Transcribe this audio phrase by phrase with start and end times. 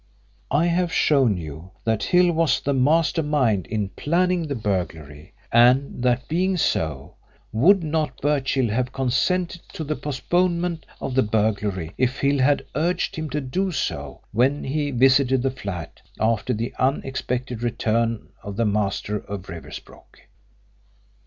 [0.49, 6.01] I have shown you that Hill was the master mind in planning the burglary, and,
[6.01, 7.17] that being so,
[7.51, 13.15] would not Birchill have consented to the postponement of the burglary if Hill had urged
[13.15, 18.65] him to do so when he visited the flat after the unexpected return of the
[18.65, 20.17] master of Riversbrook?